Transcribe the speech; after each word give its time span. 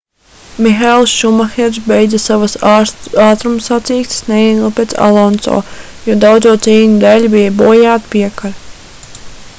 mihaels 0.67 1.11
šumahers 1.17 1.75
beidza 1.89 2.19
savas 2.23 2.55
ātrumsacīkstes 3.25 4.23
neilgi 4.31 4.73
pēc 4.81 4.97
alonso 5.11 5.61
jo 6.09 6.19
daudzo 6.27 6.57
cīņu 6.67 6.99
dēļ 7.07 7.31
bija 7.37 7.57
bojāta 7.63 8.15
piekare 8.17 8.59